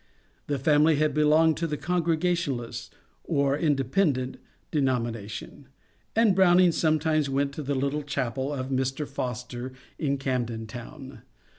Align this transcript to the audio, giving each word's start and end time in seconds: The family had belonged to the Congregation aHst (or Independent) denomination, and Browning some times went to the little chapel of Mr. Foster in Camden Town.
The 0.47 0.57
family 0.57 0.95
had 0.95 1.13
belonged 1.13 1.57
to 1.57 1.67
the 1.67 1.77
Congregation 1.77 2.57
aHst 2.57 2.89
(or 3.23 3.55
Independent) 3.55 4.37
denomination, 4.71 5.67
and 6.15 6.33
Browning 6.33 6.71
some 6.71 6.97
times 6.97 7.29
went 7.29 7.53
to 7.53 7.61
the 7.61 7.75
little 7.75 8.01
chapel 8.01 8.51
of 8.51 8.69
Mr. 8.69 9.07
Foster 9.07 9.73
in 9.99 10.17
Camden 10.17 10.65
Town. 10.65 11.21